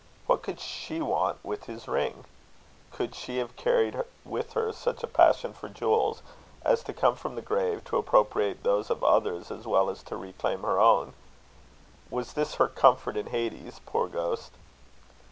What 0.25 0.41
could 0.41 0.59
she 0.59 0.99
want 0.99 1.45
with 1.45 1.65
his 1.65 1.87
ring? 1.87 2.23
Could 2.91 3.13
she 3.13 3.37
have 3.37 3.55
carried 3.55 4.01
with 4.25 4.53
her 4.53 4.73
such 4.73 5.03
a 5.03 5.07
passion 5.07 5.53
for 5.53 5.69
jewels, 5.69 6.23
as 6.65 6.81
to 6.85 6.91
come 6.93 7.15
from 7.15 7.35
the 7.35 7.41
grave 7.43 7.83
to 7.85 7.97
appropriate 7.97 8.63
those 8.63 8.89
of 8.89 9.03
others 9.03 9.51
as 9.51 9.67
well 9.67 9.91
as 9.91 10.01
to 10.05 10.17
reclaim 10.17 10.63
her 10.63 10.79
own? 10.79 11.13
Was 12.09 12.33
this 12.33 12.55
her 12.55 12.67
comfort 12.67 13.15
in 13.15 13.27
Hades, 13.27 13.79
'poor 13.85 14.07
ghost'? 14.07 14.53